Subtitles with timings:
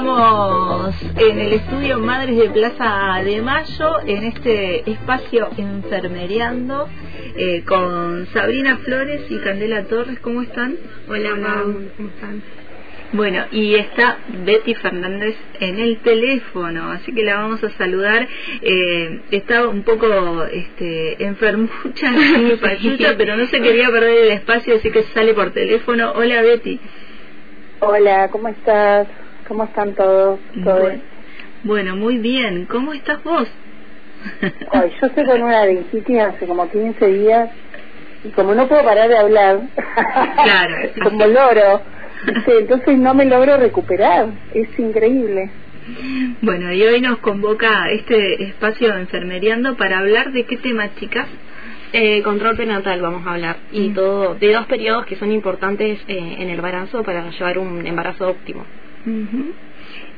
[0.00, 6.88] estamos en el estudio Madres de Plaza de Mayo, en este espacio Enfermereando,
[7.36, 10.18] eh, con Sabrina Flores y Candela Torres.
[10.20, 10.74] ¿Cómo están?
[11.06, 11.64] Hola, Mau.
[11.96, 12.42] ¿Cómo están?
[13.12, 18.26] Bueno, y está Betty Fernández en el teléfono, así que la vamos a saludar.
[18.62, 22.10] Eh, está un poco este, enfermucha,
[22.62, 26.12] pachucha, pero no se quería perder el espacio, así que sale por teléfono.
[26.12, 26.80] Hola, Betty.
[27.80, 29.06] Hola, ¿cómo estás?
[29.50, 30.38] ¿Cómo están todos?
[31.64, 32.66] Bueno, muy bien.
[32.66, 33.48] ¿Cómo estás vos?
[34.70, 37.50] Ay, yo estoy con una dentitis hace como 15 días
[38.22, 39.62] y como no puedo parar de hablar,
[40.44, 41.80] claro, como loro,
[42.46, 44.28] entonces no me logro recuperar.
[44.54, 45.50] Es increíble.
[46.42, 51.26] Bueno, y hoy nos convoca este espacio de Enfermeriando para hablar de qué tema, chicas.
[51.92, 53.94] Eh, control prenatal vamos a hablar y mm.
[53.94, 58.28] todo de dos periodos que son importantes eh, en el embarazo para llevar un embarazo
[58.28, 58.64] óptimo.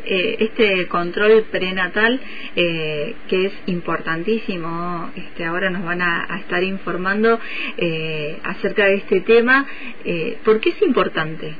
[0.04, 2.20] Eh, este control prenatal
[2.56, 7.38] eh, que es importantísimo este ahora nos van a, estar informando
[7.76, 9.64] eh, acerca de este tema
[10.44, 11.54] ¿por qué es importante?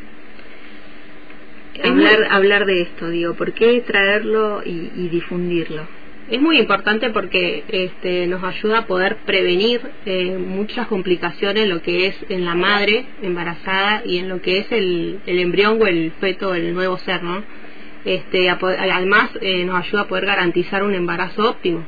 [1.85, 6.02] hablar hablar de esto digo ¿por qué traerlo y, difundirlo?
[6.33, 9.81] Es muy importante porque este, nos ayuda a poder prevenir
[10.39, 15.21] muchas complicaciones lo que es en la madre embarazada y en lo que es el,
[15.27, 17.43] el embrión o el feto, el nuevo ser, ¿no?
[18.05, 21.85] este, además eh, nos ayuda a poder garantizar un embarazo óptimo.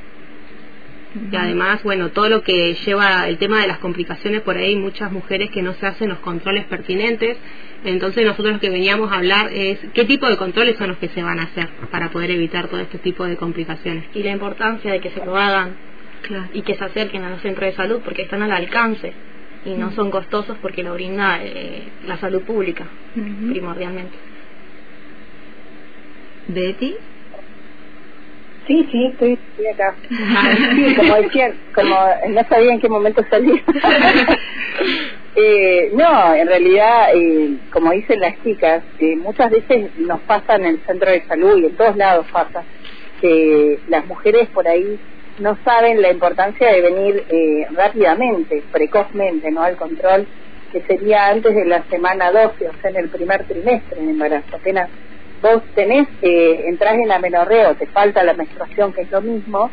[1.31, 5.13] Y además, bueno, todo lo que lleva el tema de las complicaciones, por ahí muchas
[5.13, 7.37] mujeres que no se hacen los controles pertinentes.
[7.85, 11.09] Entonces nosotros lo que veníamos a hablar es qué tipo de controles son los que
[11.09, 14.05] se van a hacer para poder evitar todo este tipo de complicaciones.
[14.15, 15.77] Y la importancia de que se lo hagan
[16.53, 19.13] y que se acerquen a los centros de salud porque están al alcance
[19.65, 24.17] y no son costosos porque lo brinda eh, la salud pública primordialmente.
[26.49, 26.97] Betty.
[28.67, 29.39] Sí, sí, estoy,
[29.75, 29.95] acá.
[30.75, 31.97] Sí, como decían, como
[32.29, 33.63] no sabía en qué momento salir.
[35.37, 40.65] eh, no, en realidad, eh, como dicen las chicas, eh, muchas veces nos pasa en
[40.65, 42.65] el centro de salud y en todos lados pasa
[43.21, 44.99] que las mujeres por ahí
[45.41, 49.63] no saben la importancia de venir eh, rápidamente, precozmente, ¿no?
[49.63, 50.27] Al control,
[50.73, 54.57] que sería antes de la semana 12, o sea, en el primer trimestre de embarazo,
[54.57, 54.89] apenas
[55.45, 59.71] vos tenés, eh, entras en amenorreo, te falta la menstruación, que es lo mismo,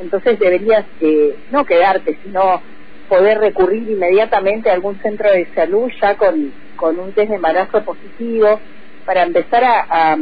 [0.00, 2.60] entonces deberías eh, no quedarte, sino
[3.08, 7.84] poder recurrir inmediatamente a algún centro de salud ya con, con un test de embarazo
[7.84, 8.58] positivo
[9.06, 10.16] para empezar a,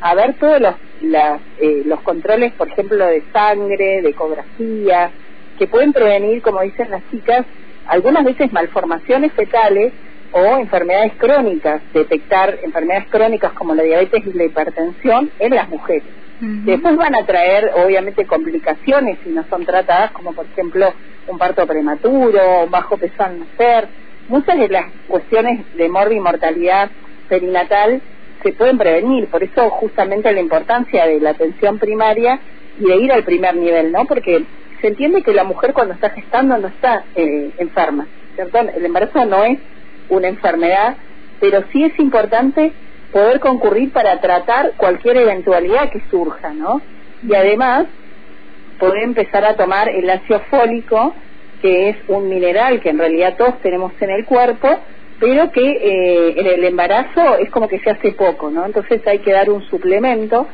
[0.00, 0.74] a, ver todos los,
[1.60, 5.10] eh, los controles, por ejemplo, de sangre, de ecografía,
[5.58, 7.44] que pueden prevenir, como dicen las chicas,
[7.86, 9.92] algunas veces malformaciones fetales
[10.36, 16.04] o enfermedades crónicas, detectar enfermedades crónicas como la diabetes y la hipertensión en las mujeres.
[16.38, 20.92] Después van a traer, obviamente, complicaciones si no son tratadas, como por ejemplo
[21.26, 23.88] un parto prematuro, un bajo peso al nacer.
[24.28, 26.90] Muchas de las cuestiones de y mortalidad
[27.30, 28.02] perinatal
[28.42, 32.38] se pueden prevenir, por eso justamente la importancia de la atención primaria
[32.78, 34.04] y de ir al primer nivel, ¿no?
[34.04, 34.44] Porque
[34.82, 38.58] se entiende que la mujer cuando está gestando no está eh, enferma, ¿cierto?
[38.58, 39.58] El embarazo no es
[40.08, 40.96] una enfermedad,
[41.40, 42.72] pero sí es importante
[43.12, 46.80] poder concurrir para tratar cualquier eventualidad que surja, ¿no?
[47.26, 47.86] Y además
[48.78, 51.14] poder empezar a tomar el ácido fólico,
[51.62, 54.68] que es un mineral que en realidad todos tenemos en el cuerpo,
[55.18, 58.66] pero que eh, en el embarazo es como que se hace poco, ¿no?
[58.66, 60.46] Entonces hay que dar un suplemento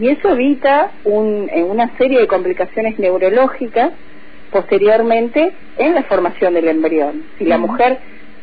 [0.00, 3.92] y eso evita un, eh, una serie de complicaciones neurológicas
[4.50, 7.24] posteriormente en la formación del embrión.
[7.38, 7.98] Si la mujer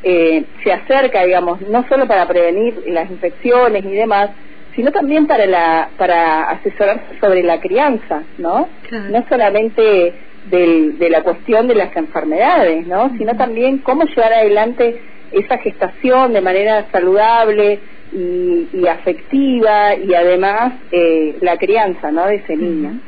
[0.08, 4.30] eh, se acerca, digamos, no solo para prevenir las infecciones y demás,
[4.76, 8.70] sino también para la para asesorarse sobre la crianza, ¿no?
[8.92, 10.14] No solamente
[10.52, 13.10] de la cuestión de las enfermedades, ¿no?
[13.18, 17.80] Sino también cómo llevar adelante esa gestación de manera saludable
[18.14, 22.28] y, afectiva y además eh, la crianza, ¿no?
[22.28, 23.00] De ese niño.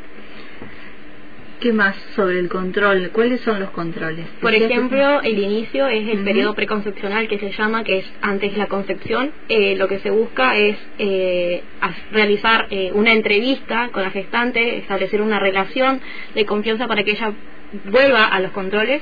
[1.60, 3.10] ¿Qué más sobre el control?
[3.12, 4.28] ¿Cuáles son los controles?
[4.42, 8.68] Por ejemplo, el inicio es el periodo preconcepcional que se llama, que es antes la
[8.68, 9.32] concepción.
[9.50, 11.64] Eh, lo que se busca es eh,
[12.12, 16.00] realizar eh, una entrevista con la gestante, establecer una relación
[16.36, 17.34] de confianza para que ella
[17.86, 19.02] vuelva a los controles.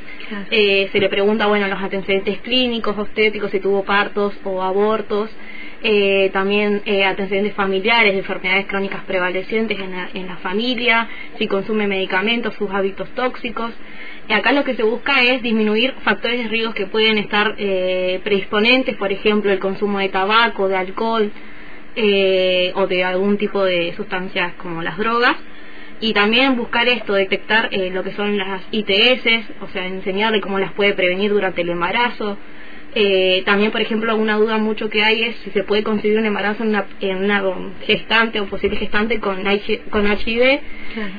[0.50, 5.30] se le pregunta, bueno, los antecedentes clínicos, obstétricos, si tuvo partos o abortos
[5.88, 11.86] eh, también eh, antecedentes familiares, enfermedades crónicas prevalecientes en la, en la familia, si consume
[11.88, 13.72] medicamentos, sus hábitos tóxicos.
[14.30, 18.96] acá lo que se busca es disminuir factores de riesgo que pueden estar eh, predisponentes,
[18.96, 21.32] por ejemplo, el consumo de tabaco, de alcohol,
[21.96, 25.38] eh, o de algún tipo de sustancias como las drogas
[26.02, 30.60] y también buscar esto, detectar eh, lo que son las ITS, o sea, enseñarle cómo
[30.60, 32.38] las puede prevenir durante el embarazo.
[32.98, 36.26] Eh, también, por ejemplo, una duda mucho que hay es si se puede conseguir un
[36.26, 37.44] embarazo en una, en una
[37.86, 39.44] gestante o posible gestante con,
[39.90, 40.60] con HIV.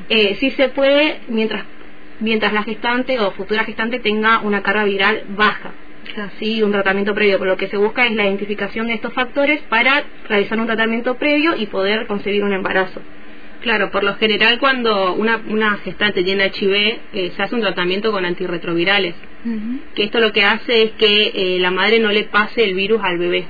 [0.08, 1.64] Eh, sí se puede mientras,
[2.20, 5.73] mientras la gestante o futura gestante tenga una carga viral baja.
[6.38, 7.38] Sí, un tratamiento previo.
[7.38, 11.17] Pero lo que se busca es la identificación de estos factores para realizar un tratamiento
[11.17, 13.02] previo y poder conseguir un embarazo.
[13.66, 18.12] Claro, por lo general cuando una, una gestante tiene HIV eh, se hace un tratamiento
[18.12, 19.16] con antirretrovirales,
[19.96, 23.02] que esto lo que hace es que eh, la madre no le pase el virus
[23.02, 23.44] al bebé.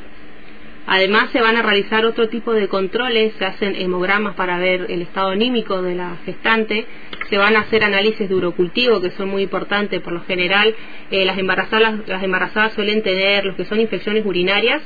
[0.87, 5.03] Además se van a realizar otro tipo de controles, se hacen hemogramas para ver el
[5.03, 6.87] estado anímico de la gestante,
[7.29, 10.01] se van a hacer análisis de urocultivo que son muy importantes.
[10.01, 10.75] Por lo general
[11.11, 14.81] eh, las embarazadas las embarazadas suelen tener los que son infecciones urinarias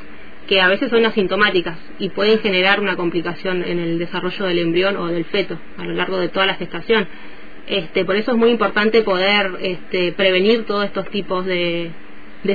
[0.46, 4.96] que a veces son asintomáticas y pueden generar una complicación en el desarrollo del embrión
[4.96, 7.06] o del feto a lo largo de toda la gestación.
[7.66, 11.92] Este, por eso es muy importante poder este, prevenir todos estos tipos de,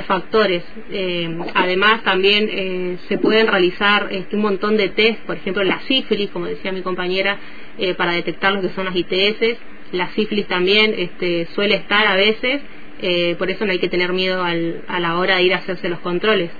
[0.06, 0.62] factores.
[0.90, 5.80] Eh, además, también eh, se pueden realizar este, un montón de test, por ejemplo, la
[5.88, 7.38] sífilis, como decía mi compañera,
[7.78, 9.58] eh, para detectar lo que son las ITS.
[9.92, 12.60] La sífilis también este, suele estar a veces
[13.00, 15.58] eh, por eso no hay que tener miedo al, a la hora de ir a
[15.58, 16.50] hacerse los controles.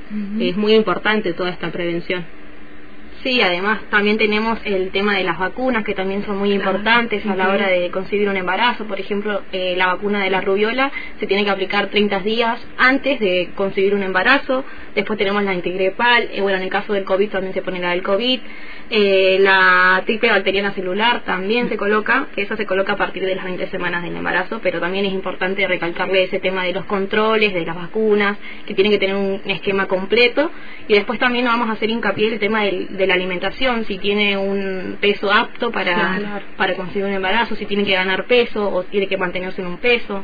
[0.41, 2.25] Es muy importante toda esta prevención.
[3.23, 7.35] Sí, además también tenemos el tema de las vacunas que también son muy importantes a
[7.35, 8.85] la hora de concebir un embarazo.
[8.85, 13.19] Por ejemplo, eh, la vacuna de la rubiola se tiene que aplicar 30 días antes
[13.19, 14.65] de concebir un embarazo.
[14.95, 17.91] Después tenemos la integrepal, eh, bueno, en el caso del COVID también se pone la
[17.91, 18.41] del COVID.
[18.89, 23.35] Eh, la triple bacteriana celular también se coloca, que eso se coloca a partir de
[23.35, 27.53] las 20 semanas del embarazo, pero también es importante recalcarle ese tema de los controles,
[27.53, 30.53] de las vacunas, que tienen que tener un esquema completo.
[30.87, 32.63] Y después también vamos a hacer hincapié en el tema
[33.07, 37.85] de la alimentación, si tiene un peso apto para, para conseguir un embarazo, si tiene
[37.85, 40.23] que ganar peso o tiene que mantenerse en un peso.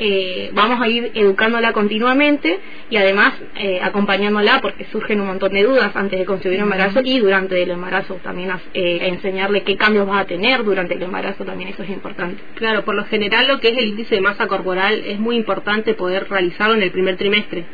[0.00, 5.64] Eh, vamos a ir educándola continuamente y además eh, acompañándola porque surgen un montón de
[5.64, 10.08] dudas antes de concebir un embarazo y durante el embarazo también eh, enseñarle qué cambios
[10.08, 12.40] va a tener durante el embarazo también eso es importante.
[12.54, 15.94] Claro, por lo general lo que es el índice de masa corporal es muy importante
[15.94, 17.64] poder realizarlo en el primer trimestre.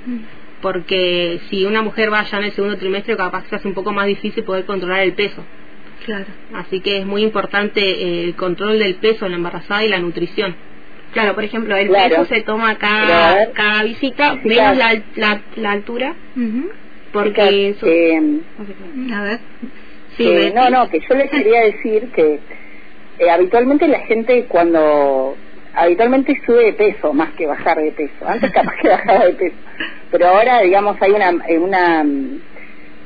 [0.65, 3.93] Porque si una mujer va ya en el segundo trimestre, capaz se hace un poco
[3.93, 5.45] más difícil poder controlar el peso.
[6.07, 6.25] Claro.
[6.55, 10.57] Así que es muy importante el control del peso en la embarazada y la nutrición.
[11.13, 16.15] Claro, por ejemplo, el peso se toma cada, cada visita, menos la, la, la altura,
[17.13, 17.87] porque eso...
[17.87, 18.41] Eh,
[19.13, 19.41] a ver.
[20.17, 22.41] Sí, eh, no, no, que yo les quería decir que
[23.19, 25.37] eh, habitualmente la gente cuando
[25.75, 28.27] habitualmente sube de peso más que bajar de peso.
[28.27, 29.57] Antes capaz que bajaba de peso,
[30.11, 32.05] pero ahora digamos hay una una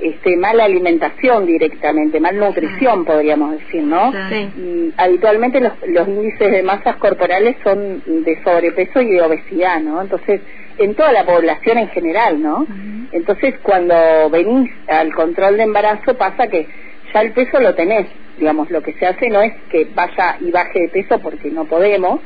[0.00, 4.12] este, mala alimentación directamente, malnutrición podríamos decir, ¿no?
[4.31, 10.00] Y habitualmente los, los índices de masas corporales son de sobrepeso y de obesidad, ¿no?
[10.00, 10.41] Entonces,
[10.79, 12.67] en toda la población en general, ¿no?
[13.11, 16.69] Entonces, cuando venís al control de embarazo pasa que
[17.12, 18.06] ya el peso lo tenés,
[18.38, 21.65] digamos, lo que se hace no es que vaya y baje de peso porque no
[21.65, 22.20] podemos,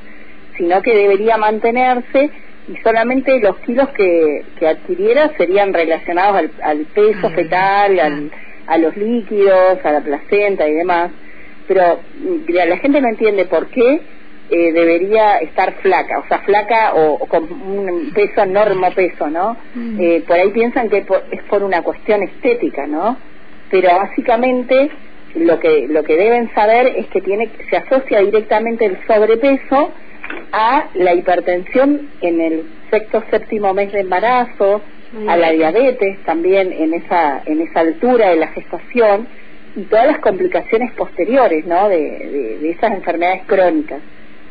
[0.57, 2.31] sino que debería mantenerse
[2.69, 8.31] y solamente los kilos que, que adquiriera serían relacionados al, al peso ah, fetal, al,
[8.67, 11.11] a los líquidos, a la placenta y demás.
[11.67, 14.01] Pero mm, la gente no entiende por qué
[14.51, 19.57] eh, debería estar flaca, o sea, flaca o, con un peso, enorme peso, ¿no?
[19.75, 20.01] Mm.
[20.01, 23.17] Eh, por ahí piensan que es por una cuestión estética, ¿no?
[23.71, 24.91] Pero básicamente
[25.35, 29.93] lo que lo que deben saber es que tiene se asocia directamente el sobrepeso
[30.53, 34.83] a la hipertensión en el sexto séptimo mes de embarazo,
[35.29, 39.27] a la diabetes también en esa en esa altura de la gestación
[39.77, 41.89] y todas las complicaciones posteriores, ¿no?
[41.89, 44.01] De, de, esas enfermedades crónicas.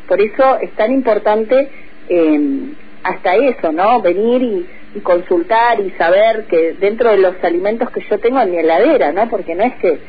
[0.08, 1.70] Por eso es tan importante
[2.10, 2.74] em,
[3.04, 4.02] hasta eso, ¿no?
[4.02, 8.52] Venir y, y, consultar y saber que dentro de los alimentos que yo tengo en
[8.52, 9.30] mi heladera, ¿no?
[9.30, 10.00] Porque no es que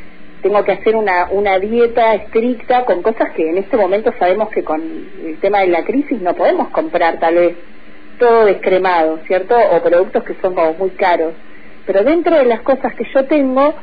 [0.42, 4.64] tengo que hacer una, una dieta estricta con cosas que en este momento sabemos que
[4.64, 4.82] con
[5.24, 7.56] el tema de la crisis no podemos comprar tal vez
[8.18, 9.56] todo descremado, ¿cierto?
[9.56, 11.32] O productos que son como muy caros.
[11.86, 13.74] Pero dentro de las cosas que yo tengo,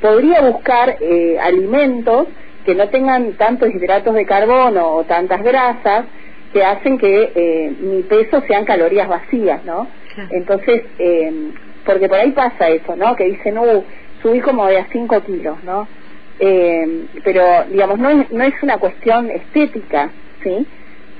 [0.00, 2.28] podría buscar eh, alimentos
[2.64, 6.06] que no tengan tantos hidratos de carbono o tantas grasas
[6.52, 9.86] que hacen que eh, mi peso sean calorías vacías, ¿no?
[10.30, 11.52] Entonces, eh,
[11.84, 13.14] porque por ahí pasa eso, ¿no?
[13.14, 13.84] Que dicen, uh,
[14.22, 15.86] subí como de a 5 kilos, ¿no?
[16.38, 20.10] Eh, pero digamos no es, no es una cuestión estética,
[20.42, 20.66] ¿sí?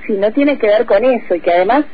[0.05, 1.85] Sino tiene que ver con eso y que además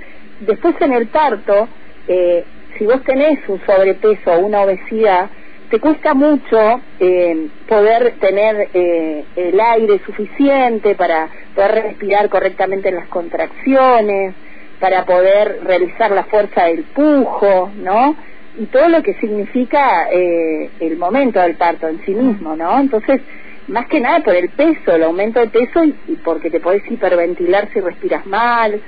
[0.41, 1.67] después en el parto,
[2.07, 2.43] eh,
[2.77, 5.29] si vos tenés un sobrepeso o una obesidad,
[5.69, 12.95] te cuesta mucho eh, poder tener eh, el aire suficiente para poder respirar correctamente en
[12.95, 14.35] las contracciones,
[14.79, 18.15] para poder realizar la fuerza del pujo, ¿no?
[18.57, 22.79] Y todo lo que significa eh, el momento del parto en sí mismo, ¿no?
[22.79, 23.21] Entonces,
[23.67, 25.93] más que nada por el peso, el aumento de peso y,
[26.23, 28.79] porque te podés hiperventilar si respiras mal.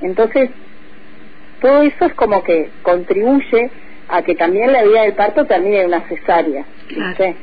[0.00, 0.50] Entonces,
[1.60, 3.70] todo eso es como que contribuye
[4.08, 6.64] a que también la vida del parto termine en una cesárea.
[6.88, 7.34] Claro.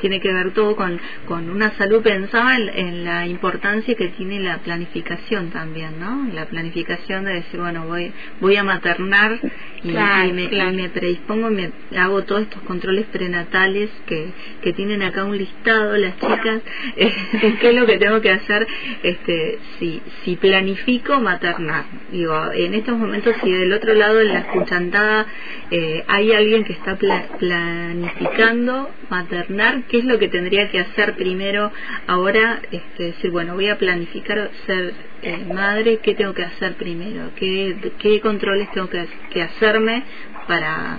[0.00, 4.58] Tiene que ver todo con, con una salud pensada en, la importancia que tiene la
[4.58, 6.28] planificación también, ¿no?
[6.32, 9.38] La planificación de decir, bueno, voy voy a maternar
[9.84, 9.88] y,
[10.32, 14.30] me, me, predispongo, me hago todos estos controles prenatales que,
[14.62, 16.62] que tienen acá un listado las chicas,
[16.96, 17.12] eh,
[17.60, 18.66] qué es lo que tengo que hacer
[19.02, 21.84] este si, si planifico maternar.
[22.10, 25.26] Digo, en estos momentos si del otro lado en la escuchantada
[25.70, 29.47] eh, hay alguien que está planificando maternar,
[29.88, 31.72] ¿qué es lo que tendría que hacer primero
[32.06, 32.60] ahora?
[32.70, 37.30] Este, decir, bueno, voy a planificar ser eh, madre, ¿qué tengo que hacer primero?
[37.36, 40.02] ¿Qué, qué controles tengo que, que hacerme
[40.46, 40.98] para...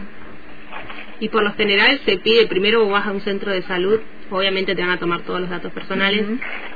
[1.20, 4.82] Y por lo general se pide, primero vas a un centro de salud, obviamente te
[4.82, 6.26] van a tomar todos los datos personales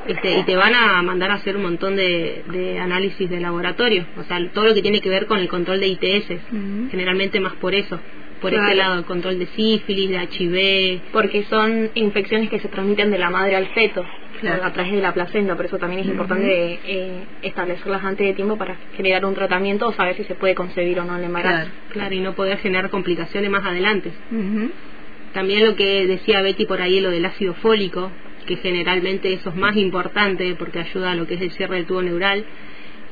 [0.06, 4.06] este, y te van a mandar a hacer un montón de, de, análisis de laboratorio,
[4.18, 6.28] o sea, todo lo que tiene que ver con el control de ITS,
[6.92, 7.98] generalmente más por eso
[8.44, 11.02] por ese lado, el control de sífilis, de HIV.
[11.12, 14.06] Porque son infecciones que se transmiten de la madre al feto
[14.50, 18.58] a través de la placenta, por eso también es importante eh, establecerlas antes de tiempo
[18.58, 21.72] para generar un tratamiento o saber si se puede concebir o no el embarazo.
[21.90, 24.12] Claro, y no poder generar complicaciones más adelante.
[25.34, 28.12] También lo que decía Betty por ahí, lo del ácido fólico,
[28.46, 31.86] que generalmente eso es más importante porque ayuda a lo que es el cierre del
[31.86, 32.44] tubo neural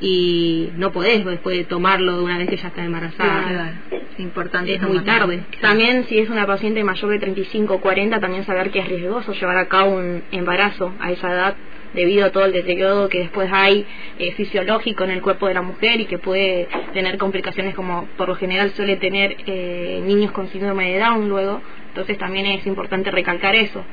[0.00, 3.80] y no podés después de tomarlo de una vez que ya está embarazada.
[4.12, 4.74] Es importante.
[4.74, 5.40] Es muy tarde.
[5.60, 9.32] También si es una paciente mayor de 35 o 40, también saber que es riesgoso
[9.32, 11.56] llevar a cabo un embarazo a esa edad
[11.94, 13.86] debido a todo el deterioro que después hay
[14.18, 18.28] eh, fisiológico en el cuerpo de la mujer y que puede tener complicaciones como por
[18.28, 21.60] lo general suele tener eh, niños con síndrome de Down luego.
[21.88, 23.84] Entonces también es importante recalcar eso.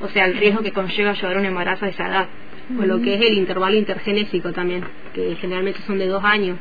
[0.00, 2.26] O sea, el riesgo que conlleva llevar un embarazo a esa edad
[2.78, 6.58] o lo que es el intervalo intergenésico también, que generalmente son de dos años,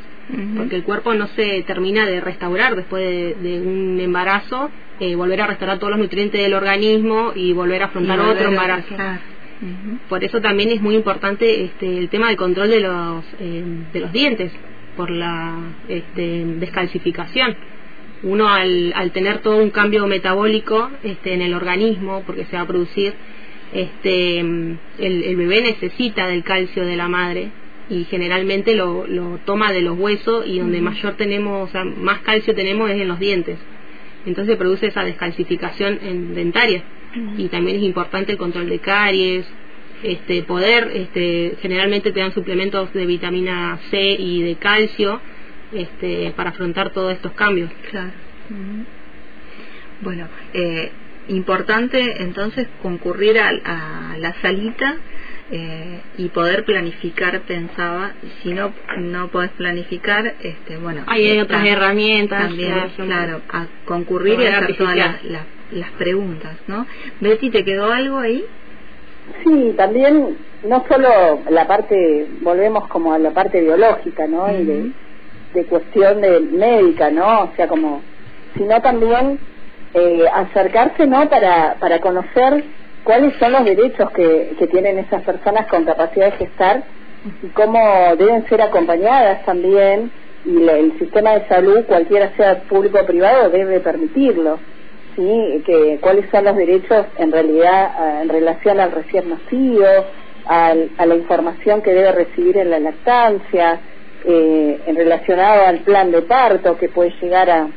[0.57, 3.03] porque el cuerpo no se termina de restaurar después
[3.41, 4.69] de, un embarazo,
[4.99, 8.95] eh, volver a restaurar todos los nutrientes del organismo y volver a afrontar otro embarazo.
[10.09, 13.99] Por eso también es muy importante este, el tema del control de los, eh, de
[13.99, 14.51] los dientes,
[14.97, 15.55] por la
[15.87, 17.55] este, descalcificación.
[18.23, 22.63] Uno al, al tener todo un cambio metabólico este, en el organismo, porque se va
[22.63, 23.13] a producir
[23.73, 27.49] este, el, bebé necesita del calcio de la madre
[27.89, 32.19] y generalmente lo, lo toma de los huesos y donde mayor tenemos, o sea, más
[32.19, 33.57] calcio tenemos es en los dientes.
[34.25, 36.83] Entonces produce esa descalcificación en dentaria
[37.37, 39.45] y también es importante el control de caries,
[40.01, 45.21] este poder este generalmente te dan suplementos de vitamina C y de calcio
[45.71, 47.71] este para afrontar todos estos cambios.
[47.89, 48.11] Claro.
[50.01, 50.91] Bueno, eh,
[51.27, 53.51] importante entonces concurrir a,
[54.19, 54.95] la salita
[55.51, 58.11] eh, y poder planificar pensaba
[58.41, 64.45] si no no podés planificar este bueno hay otras herramientas también claro, a concurrir y
[64.45, 65.23] hacer todas las,
[65.71, 66.85] las, preguntas no
[67.19, 68.43] Betty te quedó algo ahí
[69.43, 74.91] sí también no solo la parte volvemos como a la parte biológica no y de,
[75.53, 78.01] de cuestión de médica no o sea como
[78.55, 79.39] sino también
[79.93, 82.63] eh, acercarse no para, para conocer
[83.03, 86.83] cuáles son los derechos que, que tienen esas personas con capacidad de gestar
[87.41, 87.79] y cómo
[88.17, 90.11] deben ser acompañadas también
[90.45, 94.59] y el sistema de salud, cualquiera sea público o privado, debe permitirlo.
[95.15, 95.63] ¿sí?
[95.65, 99.87] que cuáles son los derechos en realidad en relación al recién nacido,
[100.45, 103.79] al, a la información que debe recibir en la lactancia,
[104.25, 107.67] eh, en relacionado al plan de parto que puede llegar a,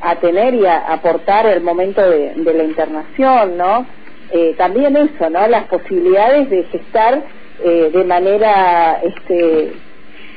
[0.00, 3.86] a tener y a aportar el momento de, la internación, ¿no?
[4.32, 5.46] Eh, también eso, ¿no?
[5.48, 7.22] Las posibilidades de gestar
[7.62, 9.72] eh, de manera, este,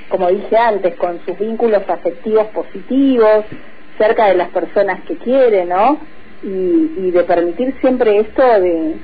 [0.09, 3.45] como dije antes, con sus vínculos afectivos positivos,
[3.97, 5.99] cerca de las personas que quiere, ¿no?
[6.43, 8.95] Y, de permitir siempre esto de,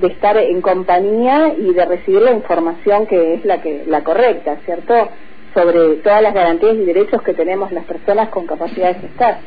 [0.00, 4.56] de estar en compañía y de recibir la información que es la que la correcta,
[4.64, 5.10] ¿cierto?
[5.56, 9.40] Sobre todas las garantías y derechos que tenemos las personas con capacidad de gestar.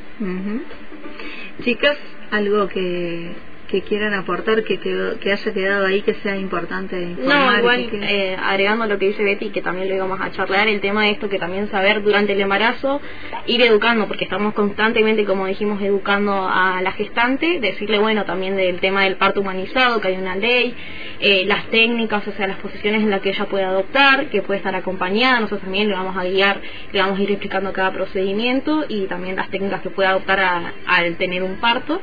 [1.63, 1.97] Chicas,
[2.31, 3.31] algo que,
[3.69, 7.53] que quieran aportar, que, que, haya quedado ahí, que sea importante informar?
[7.53, 10.81] No, igual, eh, agregando lo que dice Betty, que también lo íbamos a charlar, el
[10.81, 12.99] tema de esto, que también saber durante el embarazo,
[13.45, 18.79] ir educando, porque estamos constantemente, como dijimos, educando a la gestante, decirle, bueno, también del
[18.79, 20.73] tema del parto humanizado, que hay una ley,
[21.19, 24.57] eh, las técnicas, o sea, las posiciones en las que ella puede adoptar, que puede
[24.57, 26.59] estar acompañada, nosotros también le vamos a guiar,
[26.91, 31.15] le vamos a ir explicando cada procedimiento y también las técnicas que puede adoptar al
[31.17, 32.01] tener un parto.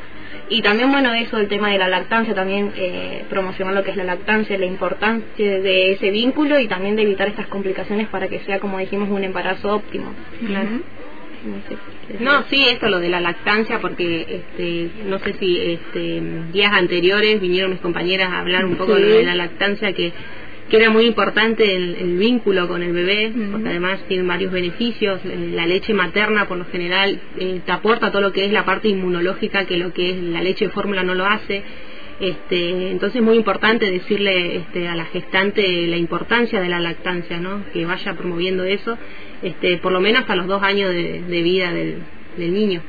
[0.48, 3.96] Y también, bueno, eso, el tema de la lactancia, también eh, promocionar lo que es
[3.96, 8.38] la lactancia, la importancia de ese vínculo y también de evitar estas complicaciones para que
[8.40, 10.12] sea, como dijimos, un embarazo óptimo.
[12.20, 16.22] No, sí, esto lo de la lactancia, porque este, no sé si este,
[16.52, 20.12] días anteriores vinieron mis compañeras a hablar un poco de la lactancia, que,
[20.68, 25.20] que era muy importante el, vínculo con el bebé, porque además tiene varios beneficios.
[25.24, 28.88] La leche materna, por lo general, eh, te aporta todo lo que es la parte
[28.88, 31.62] inmunológica, que lo que es la leche de fórmula no lo hace.
[32.18, 37.38] Este, entonces es muy importante decirle este, a la gestante la importancia de la lactancia,
[37.38, 37.62] ¿no?
[37.74, 38.96] que vaya promoviendo eso,
[39.42, 42.02] este, por lo menos hasta los dos años de, vida del,
[42.38, 42.82] niño.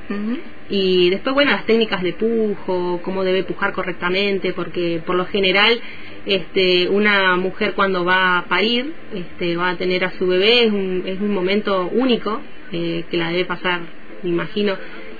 [0.70, 5.80] Y después, bueno, las técnicas de pujo, cómo debe pujar correctamente, porque por lo general
[6.28, 10.72] este, una mujer cuando va a parir este, va a tener a su bebé, es
[10.72, 12.42] un, es un momento único
[12.74, 13.80] eh, que la debe pasar,
[14.24, 14.76] me imagino,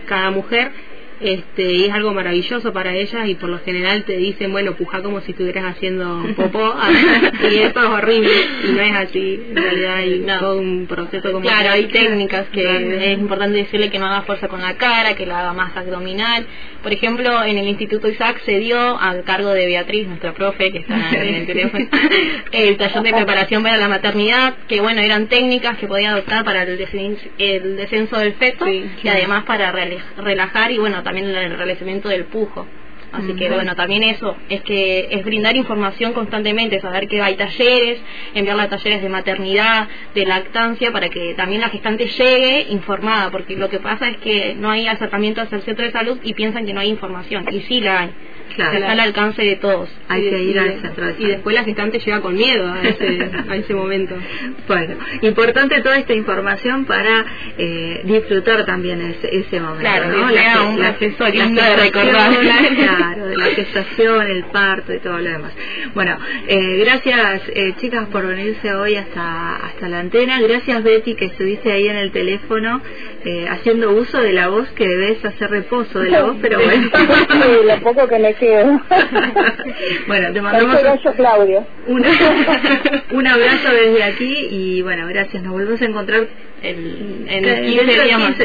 [0.06, 0.72] cada mujer.
[1.20, 5.02] Este, y es algo maravilloso para ellas y por lo general te dicen, bueno, puja
[5.02, 6.76] como si estuvieras haciendo popó
[7.52, 8.32] y esto es horrible
[8.68, 11.44] y no es así, en realidad hay todo un proceso como...
[11.44, 15.26] Claro, hay técnicas que es importante decirle que no haga fuerza con la cara, que
[15.26, 16.46] la haga más abdominal.
[16.84, 20.80] Por ejemplo, en el Instituto Isaac se dio al cargo de Beatriz, nuestra profe, que
[20.80, 21.88] está en el teléfono,
[22.52, 26.64] el taller de preparación para la maternidad, que bueno, eran técnicas que podía adoptar para
[26.64, 29.74] el, descenso, del feto y además para
[30.18, 32.68] relajar y bueno, también el realizamiento del pujo.
[33.12, 38.00] Así que bueno, también eso, es que es brindar información constantemente, saber que hay talleres,
[38.34, 43.56] enviarla a talleres de maternidad, de lactancia, para que también la gestante llegue informada, porque
[43.56, 46.66] lo que pasa es que no hay acercamiento hacia el centro de salud y piensan
[46.66, 48.10] que no hay información, y sí la hay.
[48.58, 48.80] Claro.
[48.80, 49.88] Está al alcance de todos.
[50.08, 53.56] Hay que ir al centro Y después la gestante llega con miedo a ese, a
[53.56, 54.16] ese momento.
[54.68, 57.26] Bueno, importante toda esta información para
[57.58, 59.82] eh, disfrutar también ese, ese momento.
[59.82, 60.30] Claro, ¿no?
[60.30, 62.32] La, un la, de recordar.
[62.98, 65.54] Claro, de la gestación, el parto y todo lo demás.
[65.94, 66.18] Bueno,
[66.48, 70.42] eh, gracias eh, chicas por venirse hoy hasta, hasta la antena.
[70.42, 72.82] Gracias Betty que estuviste ahí en el teléfono
[73.24, 76.90] eh, haciendo uso de la voz que debes hacer reposo de la voz, pero bueno.
[76.92, 78.82] sí, lo poco que me quedo.
[80.08, 81.66] bueno, te mandamos Claudio.
[81.88, 85.44] un abrazo desde aquí y bueno, gracias.
[85.44, 86.28] Nos volvemos a encontrar
[86.62, 88.36] en, en el 15 días más.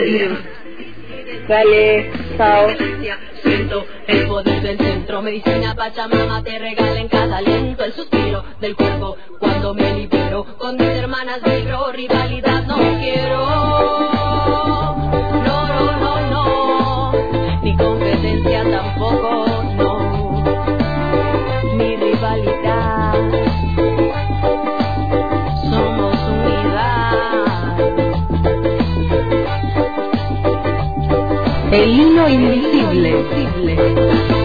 [1.49, 2.69] Dale, chao.
[3.43, 8.77] Siento el poder del centro, medicina Pachamama te regala en cada aliento el suspiro del
[8.77, 10.45] cuerpo cuando me libero.
[10.59, 13.72] Con mis hermanas vibro, rivalidad no quiero.
[31.73, 34.42] El hilo invisible.